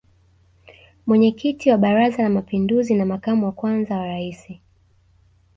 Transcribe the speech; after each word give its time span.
Mwenyekiti 1.05 1.71
wa 1.71 1.77
Baraza 1.77 2.23
la 2.23 2.29
mapinduzi 2.29 2.95
na 2.95 3.05
makamu 3.05 3.45
wa 3.45 3.51
kwanza 3.51 3.97
wa 3.97 4.05
Rais 4.07 4.47